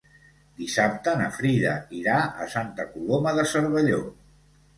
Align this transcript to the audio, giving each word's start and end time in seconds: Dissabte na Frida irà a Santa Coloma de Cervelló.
Dissabte 0.61 1.13
na 1.19 1.27
Frida 1.35 1.73
irà 1.99 2.15
a 2.23 2.49
Santa 2.55 2.87
Coloma 2.95 3.35
de 3.43 3.45
Cervelló. 3.53 4.03